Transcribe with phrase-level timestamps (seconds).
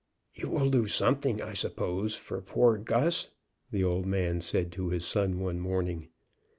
[0.33, 3.27] "You will do something, I suppose, for poor Gus?"
[3.69, 6.09] the old man said to his son one morning.